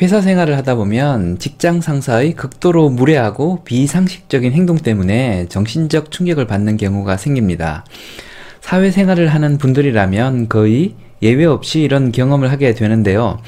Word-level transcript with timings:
회사 0.00 0.22
생활을 0.22 0.56
하다 0.56 0.76
보면 0.76 1.38
직장 1.38 1.82
상사의 1.82 2.32
극도로 2.32 2.88
무례하고 2.88 3.62
비상식적인 3.64 4.52
행동 4.52 4.78
때문에 4.78 5.46
정신적 5.48 6.10
충격을 6.10 6.46
받는 6.46 6.78
경우가 6.78 7.18
생깁니다. 7.18 7.84
사회생활을 8.62 9.28
하는 9.28 9.58
분들이라면 9.58 10.48
거의 10.48 10.94
예외 11.20 11.44
없이 11.44 11.82
이런 11.82 12.10
경험을 12.10 12.50
하게 12.50 12.74
되는데요. 12.74 13.38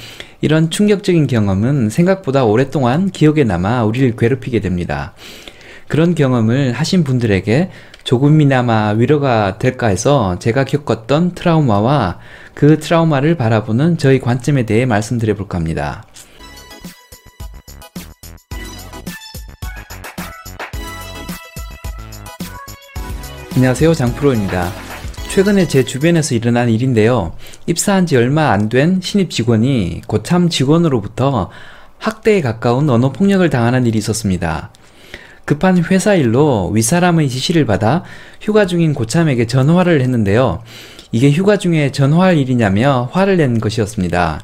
이런 0.43 0.69
충격적인 0.69 1.27
경험은 1.27 1.89
생각보다 1.89 2.45
오랫동안 2.45 3.11
기억에 3.11 3.45
남아 3.45 3.85
우리를 3.85 4.15
괴롭히게 4.17 4.61
됩니다. 4.61 5.15
그런 5.89 6.15
경험을 6.15 6.73
하신 6.73 7.05
분들에게 7.05 7.71
조금이나마 8.05 8.91
위로가 8.91 9.59
될까 9.59 9.87
해서 9.87 10.39
제가 10.39 10.65
겪었던 10.65 11.35
트라우마와 11.35 12.19
그 12.53 12.79
트라우마를 12.79 13.37
바라보는 13.37 13.97
저희 13.97 14.21
관점에 14.21 14.67
대해 14.67 14.85
말씀드려 14.85 15.35
볼까 15.35 15.57
합니다. 15.57 16.05
안녕하세요. 23.57 23.95
장프로입니다. 23.95 24.71
최근에 25.31 25.69
제 25.69 25.85
주변에서 25.85 26.35
일어난 26.35 26.69
일인데요. 26.69 27.35
입사한 27.67 28.07
지 28.07 28.17
얼마 28.17 28.51
안 28.51 28.69
된 28.69 29.01
신입 29.01 29.31
직원이 29.31 30.01
고참 30.07 30.49
직원으로부터 30.49 31.51
학대에 31.99 32.41
가까운 32.41 32.91
언어 32.91 33.13
폭력을 33.13 33.49
당하는 33.51 33.87
일이 33.87 33.99
있었습니다. 33.99 34.71
급한 35.45 35.83
회사 35.85 36.15
일로 36.15 36.71
윗사람의 36.71 37.29
지시를 37.29 37.67
받아 37.67 38.03
휴가 38.41 38.67
중인 38.67 38.95
고참에게 38.95 39.47
전화를 39.47 40.01
했는데요. 40.01 40.63
이게 41.13 41.31
휴가 41.31 41.57
중에 41.59 41.93
전화할 41.93 42.39
일이냐며 42.39 43.09
화를 43.13 43.37
낸 43.37 43.61
것이었습니다. 43.61 44.41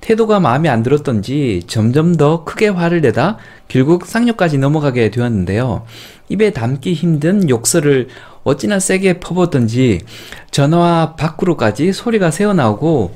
태도가 0.00 0.40
마음에 0.40 0.70
안 0.70 0.82
들었던지 0.82 1.62
점점 1.66 2.14
더 2.16 2.44
크게 2.44 2.68
화를 2.68 3.02
내다 3.02 3.36
결국 3.68 4.06
쌍욕까지 4.06 4.56
넘어가게 4.56 5.10
되었는데요. 5.10 5.84
입에 6.30 6.52
담기 6.52 6.94
힘든 6.94 7.50
욕설을 7.50 8.08
어찌나 8.44 8.80
세게 8.80 9.20
퍼붓던지 9.20 10.00
전화 10.50 11.14
밖으로까지 11.16 11.92
소리가 11.92 12.30
새어나오고 12.30 13.14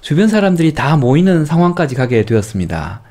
주변 0.00 0.28
사람들이 0.28 0.74
다 0.74 0.96
모이는 0.96 1.44
상황까지 1.44 1.94
가게 1.94 2.24
되었습니다. 2.24 3.02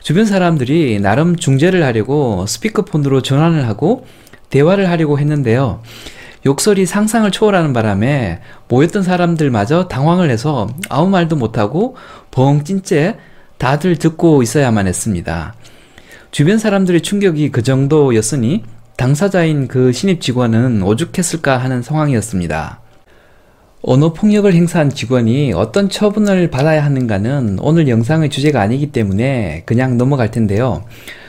주변 0.00 0.24
사람들이 0.24 1.00
나름 1.00 1.36
중재를 1.36 1.84
하려고 1.84 2.46
스피커폰으로 2.46 3.20
전화를 3.20 3.68
하고 3.68 4.06
대화를 4.48 4.88
하려고 4.88 5.18
했는데요. 5.18 5.82
욕설이 6.46 6.86
상상을 6.86 7.30
초월하는 7.30 7.72
바람에 7.72 8.40
모였던 8.68 9.02
사람들마저 9.02 9.88
당황을 9.88 10.30
해서 10.30 10.68
아무 10.88 11.10
말도 11.10 11.36
못하고 11.36 11.96
벙찐 12.30 12.84
채 12.84 13.18
다들 13.58 13.96
듣고 13.96 14.42
있어야만 14.42 14.86
했습니다. 14.86 15.54
주변 16.30 16.58
사람들의 16.58 17.00
충격이 17.00 17.50
그 17.50 17.62
정도였으니 17.62 18.62
당사자인 18.96 19.66
그 19.68 19.92
신입 19.92 20.20
직원은 20.20 20.82
오죽했을까 20.82 21.56
하는 21.56 21.82
상황이었습니다. 21.82 22.80
언어 23.82 24.12
폭력을 24.12 24.52
행사한 24.52 24.90
직원이 24.90 25.52
어떤 25.54 25.88
처분을 25.88 26.50
받아야 26.50 26.84
하는가는 26.84 27.58
오늘 27.60 27.88
영상의 27.88 28.28
주제가 28.28 28.60
아니기 28.60 28.92
때문에 28.92 29.62
그냥 29.64 29.96
넘어갈 29.96 30.30
텐데요. 30.30 30.84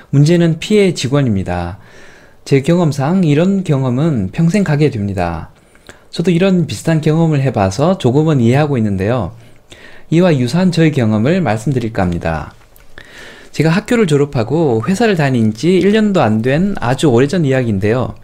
문제는 0.09 0.59
피해 0.59 0.94
직원입니다. 0.94 1.77
제 2.44 2.61
경험상 2.61 3.23
이런 3.23 3.64
경험은 3.64 4.30
평생 4.31 4.64
가게 4.64 4.89
됩니다. 4.89 5.52
저도 6.09 6.31
이런 6.31 6.66
비슷한 6.66 7.02
경험을 7.02 7.42
해봐서 7.42 8.00
조금은 8.00 8.42
이해하고 8.42 8.77
있는데요. 8.80 9.33
이와 10.09 10.38
유사한 10.38 10.72
저의 10.72 10.92
경험을 10.92 11.42
말씀드릴까 11.42 12.02
합니다. 12.02 12.53
제가 13.52 13.69
학교를 13.69 14.08
졸업하고 14.08 14.83
회사를 14.88 15.16
다닌 15.16 15.53
지 15.53 15.80
1년도 15.83 16.17
안 16.19 16.42
된 16.42 16.75
아주 16.80 17.08
오래전 17.08 17.45
이야기인데요. 17.45 18.16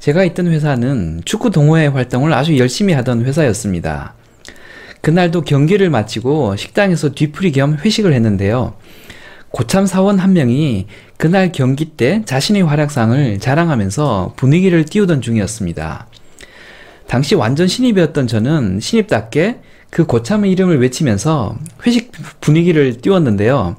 제가 0.00 0.24
있던 0.24 0.48
회사는 0.48 1.22
축구 1.24 1.50
동호회 1.50 1.86
활동을 1.88 2.32
아주 2.32 2.58
열심히 2.58 2.92
하던 2.94 3.24
회사였습니다. 3.24 4.14
그날도 5.00 5.42
경기를 5.42 5.90
마치고 5.90 6.56
식당에서 6.56 7.10
뒤풀이 7.12 7.52
겸 7.52 7.76
회식을 7.76 8.12
했는데요. 8.12 8.74
고참 9.50 9.86
사원 9.86 10.18
한 10.18 10.32
명이 10.32 10.86
그날 11.16 11.52
경기 11.52 11.84
때 11.84 12.22
자신의 12.24 12.62
활약상을 12.62 13.38
자랑하면서 13.38 14.32
분위기를 14.36 14.84
띄우던 14.84 15.20
중이었습니다. 15.20 16.08
당시 17.06 17.34
완전 17.36 17.68
신입이었던 17.68 18.26
저는 18.26 18.80
신입답게 18.80 19.60
그 19.90 20.06
고참의 20.06 20.50
이름을 20.50 20.80
외치면서 20.80 21.56
회식 21.86 22.10
분위기를 22.40 23.00
띄웠는데요. 23.00 23.76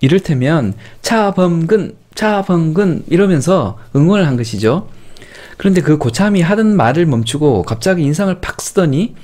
이를테면 0.00 0.74
차범근, 1.02 1.96
차범근 2.14 3.04
이러면서 3.08 3.78
응원을 3.94 4.26
한 4.26 4.36
것이죠. 4.36 4.88
그런데 5.56 5.80
그 5.80 5.98
고참이 5.98 6.40
하던 6.40 6.76
말을 6.76 7.06
멈추고 7.06 7.64
갑자기 7.64 8.02
인상을 8.04 8.40
팍 8.40 8.60
쓰더니 8.60 9.14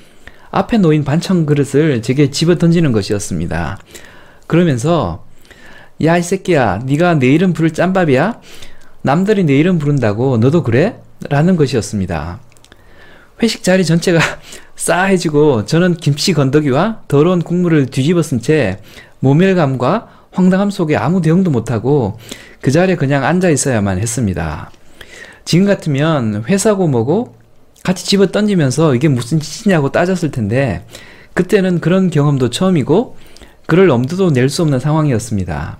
앞에 0.51 0.77
놓인 0.77 1.03
반찬 1.03 1.45
그릇을 1.45 2.01
제게 2.01 2.29
집어 2.29 2.55
던지는 2.55 2.91
것이었습니다. 2.91 3.79
그러면서 4.47 5.25
야 6.03 6.17
이 6.17 6.21
새끼야 6.21 6.81
네가 6.85 7.15
내 7.15 7.27
이름 7.27 7.53
부를 7.53 7.71
짬밥이야? 7.71 8.41
남들이 9.01 9.43
내 9.45 9.55
이름 9.55 9.79
부른다고 9.79 10.37
너도 10.37 10.63
그래? 10.63 10.99
라는 11.29 11.55
것이었습니다. 11.55 12.39
회식 13.41 13.63
자리 13.63 13.85
전체가 13.85 14.19
싸해지고 14.75 15.65
저는 15.65 15.95
김치 15.95 16.33
건더기와 16.33 17.01
더러운 17.07 17.41
국물을 17.41 17.85
뒤집어 17.85 18.21
쓴 18.21 18.41
채 18.41 18.79
모멸감과 19.19 20.14
황당함 20.35 20.69
속에 20.69 20.95
아무 20.97 21.21
대응도 21.21 21.49
못하고 21.49 22.17
그 22.61 22.69
자리에 22.69 22.95
그냥 22.95 23.23
앉아 23.23 23.49
있어야만 23.49 23.99
했습니다. 23.99 24.69
지금 25.45 25.65
같으면 25.65 26.43
회사고 26.47 26.87
뭐고 26.87 27.35
같이 27.83 28.05
집어 28.05 28.27
던지면서 28.27 28.95
이게 28.95 29.07
무슨 29.07 29.39
짓이냐고 29.39 29.91
따졌을 29.91 30.31
텐데 30.31 30.85
그때는 31.33 31.79
그런 31.79 32.09
경험도 32.09 32.49
처음이고 32.49 33.15
그럴 33.65 33.89
엄두도 33.89 34.31
낼 34.31 34.49
수 34.49 34.61
없는 34.61 34.79
상황이었습니다. 34.79 35.79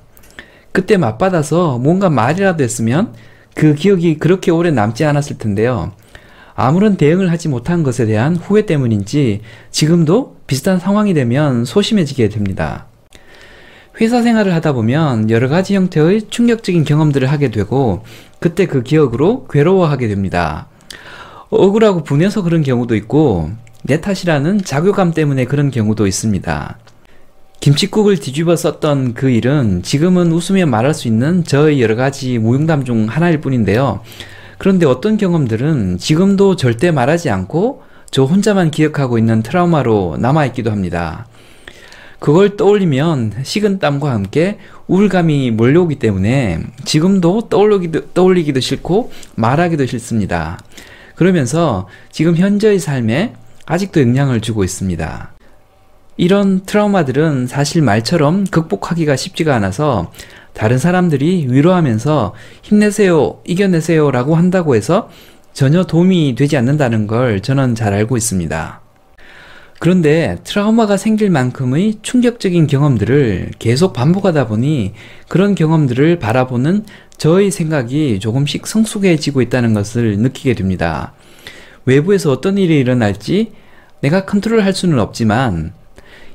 그때 0.71 0.97
맞받아서 0.97 1.77
뭔가 1.77 2.09
말이라도 2.09 2.63
했으면 2.63 3.13
그 3.53 3.75
기억이 3.75 4.17
그렇게 4.17 4.51
오래 4.51 4.71
남지 4.71 5.05
않았을 5.05 5.37
텐데요. 5.37 5.93
아무런 6.55 6.95
대응을 6.97 7.31
하지 7.31 7.47
못한 7.47 7.83
것에 7.83 8.05
대한 8.05 8.35
후회 8.35 8.65
때문인지 8.65 9.41
지금도 9.71 10.37
비슷한 10.47 10.79
상황이 10.79 11.13
되면 11.13 11.65
소심해지게 11.65 12.29
됩니다. 12.29 12.87
회사 14.01 14.21
생활을 14.21 14.53
하다 14.53 14.73
보면 14.73 15.29
여러 15.29 15.47
가지 15.47 15.75
형태의 15.75 16.29
충격적인 16.29 16.83
경험들을 16.83 17.31
하게 17.31 17.49
되고 17.49 18.03
그때 18.39 18.65
그 18.65 18.83
기억으로 18.83 19.47
괴로워하게 19.47 20.07
됩니다. 20.07 20.67
억울하고 21.49 22.03
분해서 22.03 22.41
그런 22.41 22.61
경우도 22.61 22.95
있고 22.95 23.51
내 23.83 24.01
탓이라는 24.01 24.63
자괴감 24.63 25.13
때문에 25.13 25.45
그런 25.45 25.71
경우도 25.71 26.07
있습니다. 26.07 26.77
김치국을 27.61 28.19
뒤집어 28.19 28.55
썼던 28.55 29.13
그 29.13 29.29
일은 29.29 29.81
지금은 29.81 30.31
웃으며 30.31 30.65
말할 30.65 30.93
수 30.93 31.07
있는 31.07 31.43
저의 31.43 31.81
여러 31.81 31.95
가지 31.95 32.37
무용담 32.37 32.83
중 32.83 33.07
하나일 33.07 33.41
뿐인데요. 33.41 34.01
그런데 34.57 34.85
어떤 34.85 35.17
경험들은 35.17 35.97
지금도 35.97 36.57
절대 36.57 36.91
말하지 36.91 37.29
않고 37.29 37.83
저 38.11 38.23
혼자만 38.23 38.71
기억하고 38.71 39.17
있는 39.17 39.41
트라우마로 39.41 40.17
남아있기도 40.19 40.71
합니다. 40.71 41.27
그걸 42.25 42.57
떠올리면 42.57 43.33
식은 43.43 43.77
땀과 43.77 44.09
함께 44.09 44.57
우울감이 44.87 45.51
몰려오기 45.51 45.97
때문에 45.97 46.59
지금도 46.83 47.49
떠올리기도, 47.49 48.13
떠올리기도 48.15 48.61
싫고 48.61 49.11
말하기도 49.35 49.85
싫습니다. 49.85 50.57
그러면서 51.13 51.87
지금 52.11 52.35
현재의 52.35 52.79
삶에 52.79 53.35
아직도 53.67 54.01
영향을 54.01 54.41
주고 54.41 54.63
있습니다. 54.63 55.33
이런 56.17 56.65
트라우마들은 56.65 57.45
사실 57.45 57.83
말처럼 57.83 58.45
극복하기가 58.45 59.15
쉽지가 59.15 59.53
않아서 59.57 60.11
다른 60.53 60.79
사람들이 60.79 61.45
위로하면서 61.47 62.33
힘내세요, 62.63 63.39
이겨내세요 63.45 64.09
라고 64.09 64.33
한다고 64.33 64.75
해서 64.75 65.11
전혀 65.53 65.83
도움이 65.83 66.33
되지 66.33 66.57
않는다는 66.57 67.05
걸 67.05 67.41
저는 67.41 67.75
잘 67.75 67.93
알고 67.93 68.17
있습니다. 68.17 68.84
그런데 69.79 70.37
트라우마가 70.43 70.97
생길 70.97 71.29
만큼의 71.29 71.99
충격적인 72.01 72.67
경험들을 72.67 73.51
계속 73.59 73.93
반복하다 73.93 74.47
보니 74.47 74.93
그런 75.27 75.53
경험들을 75.53 76.19
바라보는 76.19 76.85
저의 77.17 77.51
생각이 77.51 78.19
조금씩 78.19 78.67
성숙해지고 78.67 79.41
있다는 79.41 79.73
것을 79.73 80.17
느끼게 80.17 80.53
됩니다. 80.55 81.13
외부에서 81.85 82.31
어떤 82.31 82.57
일이 82.57 82.79
일어날지 82.79 83.51
내가 84.01 84.25
컨트롤 84.25 84.63
할 84.63 84.73
수는 84.73 84.99
없지만 84.99 85.73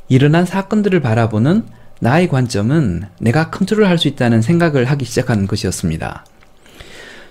일어난 0.09 0.45
사건들을 0.45 1.01
바라보는 1.01 1.65
나의 2.01 2.29
관점은 2.29 3.05
내가 3.21 3.51
컨트롤 3.51 3.87
할 3.87 3.99
수 3.99 4.09
있다는 4.09 4.43
생각을 4.43 4.87
하기 4.87 5.05
시작한 5.05 5.47
것이었습니다. 5.47 6.25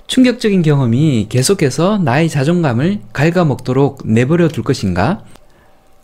충격적인 0.08 0.62
경험이 0.64 1.28
계속해서 1.30 2.00
나의 2.00 2.30
자존감을 2.30 3.00
갉아먹도록 3.14 4.02
내버려 4.06 4.48
둘 4.48 4.64
것인가? 4.64 5.24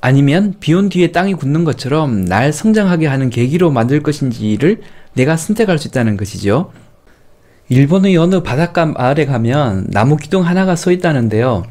아니면 0.06 0.54
비온 0.60 0.90
뒤에 0.90 1.12
땅이 1.12 1.34
굳는 1.34 1.64
것처럼 1.64 2.26
날 2.26 2.54
성장하게 2.54 3.08
하는 3.08 3.32
계기로 3.32 3.72
만들 3.72 4.04
것인지를 4.04 4.82
내가 5.16 5.36
선택할 5.36 5.80
수 5.80 5.88
있다는 5.88 6.16
것이죠. 6.16 6.72
일본의 7.70 8.16
어느 8.18 8.44
바닷가 8.44 8.86
마을에 8.86 9.26
가면 9.26 9.88
나무 9.90 10.18
기둥 10.18 10.46
하나가 10.46 10.76
서 10.76 10.92
있다는데요. 10.92 11.64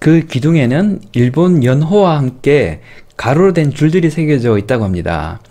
그 0.00 0.24
기둥에는 0.24 1.00
일본 1.12 1.62
연호와 1.62 2.16
함께 2.16 2.80
가로로 3.18 3.52
된 3.52 3.70
줄들이 3.70 4.08
새겨져 4.08 4.56
있다고 4.56 4.82
합니다. 4.82 5.42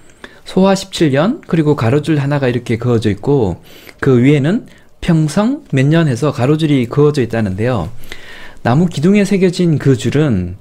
소화 0.44 0.74
17년 0.74 1.42
그리고 1.46 1.76
가로줄 1.76 2.18
하나가 2.18 2.48
이렇게 2.48 2.80
그어져 2.80 3.12
있고 3.12 3.62
그 4.00 4.24
위에는 4.24 4.66
평성 5.02 5.66
몇 5.72 5.86
년 5.86 6.08
해서 6.08 6.32
가로줄이 6.32 6.88
그어져 6.88 7.22
있다는데요. 7.22 7.92
나무 8.64 8.88
기둥에 8.88 9.24
새겨진 9.24 9.78
그 9.78 9.96
줄은 9.96 10.56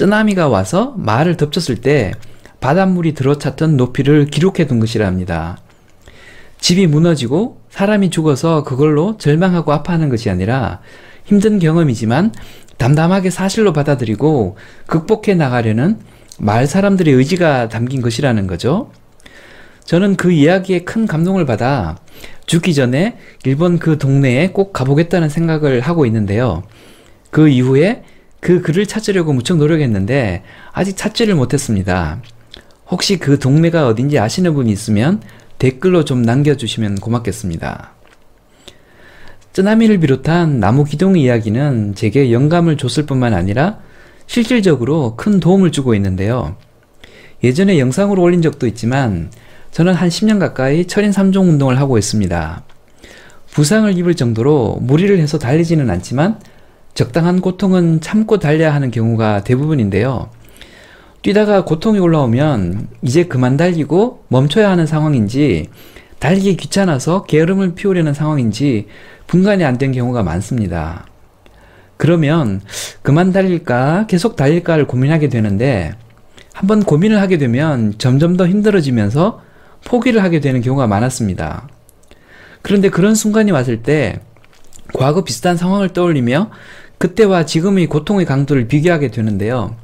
쯔나미가 0.00 0.48
와서 0.48 0.94
말을 0.96 1.36
덮쳤을 1.36 1.76
때 1.76 2.12
바닷물이 2.60 3.12
들어찼던 3.12 3.76
높이를 3.76 4.24
기록해 4.24 4.66
둔 4.66 4.80
것이랍니다. 4.80 5.58
집이 6.58 6.86
무너지고 6.86 7.60
사람이 7.68 8.08
죽어서 8.08 8.64
그걸로 8.64 9.18
절망하고 9.18 9.74
아파하는 9.74 10.08
것이 10.08 10.30
아니라 10.30 10.80
힘든 11.24 11.58
경험이지만 11.58 12.32
담담하게 12.78 13.28
사실로 13.28 13.74
받아들이고 13.74 14.56
극복해 14.86 15.34
나가려는 15.34 15.98
말 16.38 16.66
사람들의 16.66 17.12
의지가 17.12 17.68
담긴 17.68 18.00
것이라는 18.00 18.46
거죠. 18.46 18.90
저는 19.84 20.16
그 20.16 20.32
이야기에 20.32 20.84
큰 20.84 21.06
감동을 21.06 21.44
받아 21.44 21.98
죽기 22.46 22.72
전에 22.72 23.18
일본 23.44 23.78
그 23.78 23.98
동네에 23.98 24.52
꼭 24.52 24.72
가보겠다는 24.72 25.28
생각을 25.28 25.80
하고 25.80 26.06
있는데요. 26.06 26.62
그 27.30 27.48
이후에 27.50 28.02
그 28.40 28.62
글을 28.62 28.86
찾으려고 28.86 29.32
무척 29.32 29.58
노력했는데 29.58 30.42
아직 30.72 30.96
찾지를 30.96 31.34
못했습니다. 31.34 32.20
혹시 32.88 33.18
그 33.18 33.38
동네가 33.38 33.86
어딘지 33.86 34.18
아시는 34.18 34.54
분이 34.54 34.72
있으면 34.72 35.22
댓글로 35.58 36.04
좀 36.04 36.22
남겨주시면 36.22 36.96
고맙겠습니다. 36.96 37.92
쯔나미를 39.52 39.98
비롯한 39.98 40.58
나무 40.58 40.84
기둥 40.84 41.18
이야기는 41.18 41.94
제게 41.94 42.32
영감을 42.32 42.76
줬을 42.76 43.04
뿐만 43.04 43.34
아니라 43.34 43.78
실질적으로 44.26 45.16
큰 45.16 45.40
도움을 45.40 45.72
주고 45.72 45.94
있는데요. 45.94 46.56
예전에 47.42 47.78
영상으로 47.78 48.22
올린 48.22 48.42
적도 48.42 48.66
있지만 48.66 49.30
저는 49.72 49.94
한 49.94 50.08
10년 50.08 50.38
가까이 50.38 50.86
철인 50.86 51.10
3종 51.10 51.48
운동을 51.48 51.78
하고 51.78 51.98
있습니다. 51.98 52.62
부상을 53.50 53.98
입을 53.98 54.14
정도로 54.14 54.78
무리를 54.80 55.18
해서 55.18 55.38
달리지는 55.38 55.90
않지만 55.90 56.38
적당한 57.00 57.40
고통은 57.40 58.02
참고 58.02 58.38
달려야 58.38 58.74
하는 58.74 58.90
경우가 58.90 59.42
대부분인데요. 59.42 60.28
뛰다가 61.22 61.64
고통이 61.64 61.98
올라오면 61.98 62.88
이제 63.00 63.24
그만 63.24 63.56
달리고 63.56 64.24
멈춰야 64.28 64.70
하는 64.70 64.84
상황인지 64.84 65.70
달리기 66.18 66.58
귀찮아서 66.58 67.22
게으름을 67.24 67.74
피우려는 67.74 68.12
상황인지 68.12 68.88
분간이 69.28 69.64
안 69.64 69.78
된 69.78 69.92
경우가 69.92 70.22
많습니다. 70.22 71.06
그러면 71.96 72.60
그만 73.00 73.32
달릴까 73.32 74.04
계속 74.06 74.36
달릴까를 74.36 74.86
고민하게 74.86 75.30
되는데 75.30 75.94
한번 76.52 76.82
고민을 76.82 77.18
하게 77.18 77.38
되면 77.38 77.94
점점 77.96 78.36
더 78.36 78.46
힘들어지면서 78.46 79.40
포기를 79.86 80.22
하게 80.22 80.40
되는 80.40 80.60
경우가 80.60 80.86
많았습니다. 80.86 81.66
그런데 82.60 82.90
그런 82.90 83.14
순간이 83.14 83.52
왔을 83.52 83.82
때 83.82 84.20
과거 84.92 85.24
비슷한 85.24 85.56
상황을 85.56 85.90
떠올리며 85.90 86.50
그때와 87.00 87.46
지금의 87.46 87.86
고통의 87.86 88.26
강도를 88.26 88.68
비교하게 88.68 89.10
되는데요. 89.10 89.74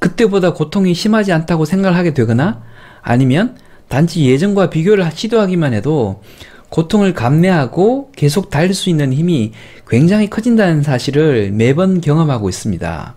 그때보다 0.00 0.52
고통이 0.52 0.92
심하지 0.92 1.32
않다고 1.32 1.64
생각을 1.64 1.96
하게 1.96 2.14
되거나 2.14 2.64
아니면 3.00 3.56
단지 3.86 4.26
예전과 4.26 4.68
비교를 4.68 5.08
시도하기만 5.14 5.72
해도 5.72 6.20
고통을 6.68 7.14
감내하고 7.14 8.10
계속 8.16 8.50
달릴 8.50 8.74
수 8.74 8.90
있는 8.90 9.12
힘이 9.12 9.52
굉장히 9.86 10.28
커진다는 10.28 10.82
사실을 10.82 11.52
매번 11.52 12.00
경험하고 12.00 12.48
있습니다. 12.48 13.14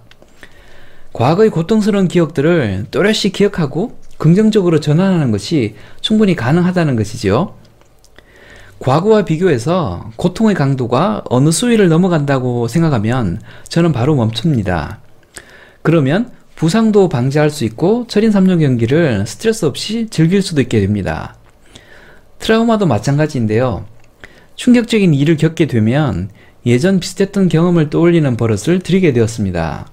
과거의 1.12 1.50
고통스러운 1.50 2.08
기억들을 2.08 2.86
또렷이 2.92 3.32
기억하고 3.32 3.98
긍정적으로 4.20 4.80
전환하는 4.80 5.32
것이 5.32 5.74
충분히 6.00 6.36
가능하다는 6.36 6.96
것이지요. 6.96 7.56
과거와 8.80 9.26
비교해서 9.26 10.12
고통의 10.16 10.54
강도가 10.56 11.24
어느 11.30 11.50
수위를 11.50 11.90
넘어간다고 11.90 12.68
생각하면 12.68 13.42
저는 13.68 13.92
바로 13.92 14.16
멈춥니다. 14.16 15.00
그러면 15.82 16.32
부상도 16.56 17.10
방지할 17.10 17.50
수 17.50 17.66
있고 17.66 18.06
철인 18.08 18.32
3종 18.32 18.60
경기를 18.60 19.26
스트레스 19.28 19.66
없이 19.66 20.08
즐길 20.10 20.42
수도 20.42 20.62
있게 20.62 20.82
됩니다. 20.82 21.36
트라우마도 22.40 22.86
마찬가지인데요. 22.86 23.86
충격적인 24.56 25.14
일을 25.14 25.38
겪게 25.38 25.68
되면 25.68 26.30
예전 26.66 27.00
비슷했던 27.00 27.50
경험을 27.50 27.90
떠올리는 27.90 28.36
버릇을 28.38 28.80
들이게 28.80 29.14
되었습니다. 29.14 29.88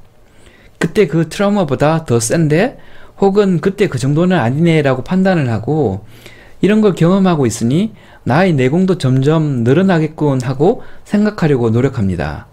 그때 0.79 1.07
그 1.07 1.29
트라우마보다 1.29 2.05
더 2.05 2.21
센데 2.21 2.79
혹은 3.19 3.61
그때 3.61 3.89
그 3.89 3.99
정도는 3.99 4.37
아니네 4.39 4.83
라고 4.83 5.05
판단을 5.05 5.51
하고 5.51 6.05
이런 6.63 6.81
걸 6.81 6.95
경험하고 6.95 7.45
있으니 7.45 7.93
나의 8.25 8.55
내공도 8.55 8.97
점점 8.97 9.65
늘어나겠군 9.65 10.41
하고 10.43 10.83
생각하려고 11.05 11.71
노력합니다. 11.71 12.47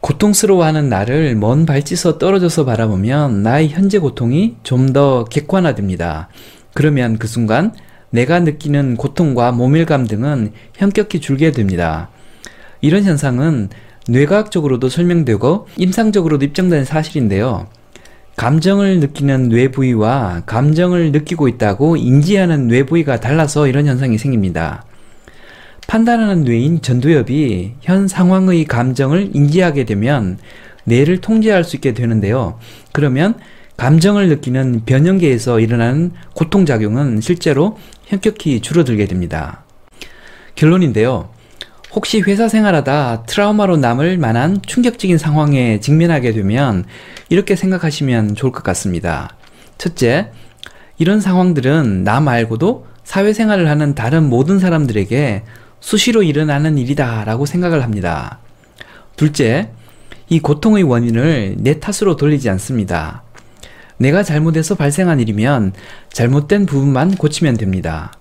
고통스러워하는 0.00 0.88
나를 0.88 1.34
먼 1.34 1.66
발치서 1.66 2.18
떨어져서 2.18 2.64
바라보면 2.64 3.42
나의 3.42 3.68
현재 3.70 3.98
고통이 3.98 4.56
좀 4.62 4.92
더 4.92 5.24
객관화됩니다. 5.24 6.28
그러면 6.74 7.18
그 7.18 7.26
순간 7.26 7.72
내가 8.10 8.38
느끼는 8.38 8.96
고통과 8.96 9.50
모밀감 9.50 10.06
등은 10.06 10.52
현격히 10.74 11.20
줄게 11.20 11.50
됩니다. 11.50 12.10
이런 12.80 13.02
현상은 13.02 13.70
뇌과학적으로도 14.08 14.88
설명되고 14.88 15.66
임상적으로도 15.76 16.44
입증된 16.44 16.84
사실인데요. 16.84 17.66
감정을 18.36 18.98
느끼는 19.00 19.48
뇌 19.48 19.68
부위와 19.68 20.42
감정을 20.46 21.12
느끼고 21.12 21.48
있다고 21.48 21.96
인지하는 21.96 22.66
뇌 22.68 22.84
부위가 22.84 23.20
달라서 23.20 23.68
이런 23.68 23.86
현상이 23.86 24.18
생깁니다. 24.18 24.84
판단하는 25.86 26.42
뇌인 26.42 26.80
전두엽이 26.82 27.74
현 27.80 28.08
상황의 28.08 28.64
감정을 28.64 29.30
인지하게 29.34 29.84
되면 29.84 30.38
뇌를 30.84 31.20
통제할 31.20 31.62
수 31.62 31.76
있게 31.76 31.94
되는데요. 31.94 32.58
그러면 32.92 33.34
감정을 33.76 34.28
느끼는 34.28 34.82
변형계에서 34.86 35.60
일어나는 35.60 36.12
고통작용은 36.34 37.20
실제로 37.20 37.78
현격히 38.04 38.60
줄어들게 38.60 39.06
됩니다. 39.06 39.64
결론인데요. 40.54 41.33
혹시 41.94 42.20
회사 42.22 42.48
생활하다 42.48 43.22
트라우마로 43.22 43.76
남을 43.76 44.18
만한 44.18 44.60
충격적인 44.66 45.16
상황에 45.16 45.78
직면하게 45.78 46.32
되면 46.32 46.84
이렇게 47.28 47.54
생각하시면 47.54 48.34
좋을 48.34 48.50
것 48.50 48.64
같습니다. 48.64 49.36
첫째, 49.78 50.32
이런 50.98 51.20
상황들은 51.20 52.02
나 52.02 52.20
말고도 52.20 52.86
사회생활을 53.04 53.68
하는 53.68 53.94
다른 53.94 54.28
모든 54.28 54.58
사람들에게 54.58 55.44
수시로 55.78 56.24
일어나는 56.24 56.78
일이다 56.78 57.24
라고 57.24 57.46
생각을 57.46 57.84
합니다. 57.84 58.40
둘째, 59.16 59.70
이 60.28 60.40
고통의 60.40 60.82
원인을 60.82 61.56
내 61.58 61.78
탓으로 61.78 62.16
돌리지 62.16 62.50
않습니다. 62.50 63.22
내가 63.98 64.24
잘못해서 64.24 64.74
발생한 64.74 65.20
일이면 65.20 65.72
잘못된 66.12 66.66
부분만 66.66 67.14
고치면 67.14 67.56
됩니다. 67.56 68.12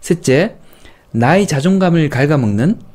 셋째, 0.00 0.56
나의 1.10 1.46
자존감을 1.46 2.08
갉아먹는 2.08 2.93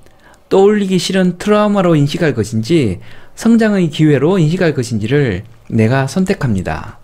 떠올리기 0.50 0.98
싫은 1.00 1.38
트라우마로 1.38 1.96
인식할 1.96 2.34
것인지 2.34 3.00
성장의 3.36 3.90
기회로 3.90 4.40
인식할 4.40 4.74
것인지를 4.74 5.44
내가 5.70 6.08
선택합니다. 6.08 7.00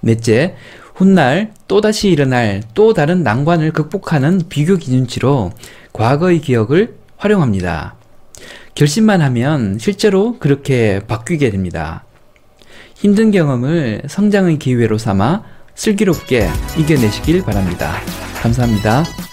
넷째, 0.00 0.56
훗날 0.94 1.52
또다시 1.68 2.10
일어날 2.10 2.62
또 2.74 2.92
다른 2.92 3.22
난관을 3.22 3.72
극복하는 3.72 4.42
비교 4.48 4.76
기준치로 4.76 5.52
과거의 5.92 6.40
기억을 6.40 6.96
활용합니다. 7.16 7.94
결심만 8.74 9.20
하면 9.20 9.78
실제로 9.78 10.38
그렇게 10.38 11.00
바뀌게 11.06 11.50
됩니다. 11.50 12.04
힘든 12.94 13.30
경험을 13.30 14.02
성장의 14.08 14.58
기회로 14.58 14.98
삼아 14.98 15.42
슬기롭게 15.74 16.48
이겨내시길 16.78 17.42
바랍니다. 17.42 17.94
감사합니다. 18.42 19.31